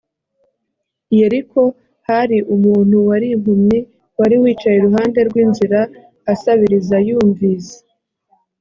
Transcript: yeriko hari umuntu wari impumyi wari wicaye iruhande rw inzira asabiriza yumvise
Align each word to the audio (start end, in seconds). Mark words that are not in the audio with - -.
yeriko 1.17 1.61
hari 2.07 2.37
umuntu 2.55 2.95
wari 3.09 3.27
impumyi 3.35 3.77
wari 4.19 4.35
wicaye 4.43 4.75
iruhande 4.77 5.19
rw 5.27 5.35
inzira 5.43 5.79
asabiriza 6.33 6.95
yumvise 7.07 7.75